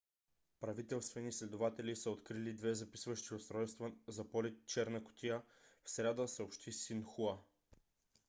правителствени 0.59 1.31
следователи 1.31 1.95
са 1.95 2.09
открили 2.11 2.53
две 2.53 2.73
записващи 2.73 3.33
устройства 3.33 3.91
за 4.07 4.23
полети 4.29 4.61
черна 4.65 5.03
кутия 5.03 5.41
в 5.83 5.89
сряда 5.89 6.27
съобщи 6.27 6.71
синхуа 6.71 7.37